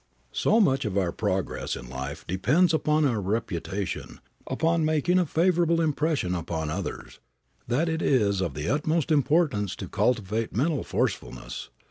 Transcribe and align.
So 0.31 0.59
much 0.59 0.83
of 0.83 0.97
our 0.97 1.11
progress 1.11 1.75
in 1.75 1.87
life 1.87 2.25
depends 2.25 2.73
upon 2.73 3.05
our 3.05 3.21
reputation, 3.21 4.19
upon 4.47 4.83
making 4.83 5.19
a 5.19 5.27
favorable 5.27 5.79
impression 5.79 6.33
upon 6.33 6.71
others, 6.71 7.19
that 7.67 7.87
it 7.87 8.01
is 8.01 8.41
of 8.41 8.55
the 8.55 8.67
utmost 8.67 9.11
importance 9.11 9.75
to 9.75 9.87
cultivate 9.87 10.55
mental 10.55 10.83
forcefulness. 10.83 11.69